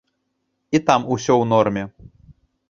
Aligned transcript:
І 0.77 0.81
там 0.87 1.05
усё 1.17 1.33
ў 1.41 1.45
норме. 1.53 1.85